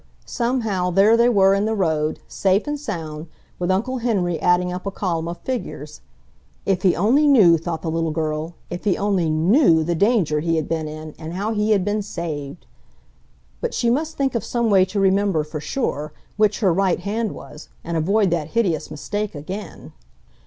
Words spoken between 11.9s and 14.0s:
saved...! But she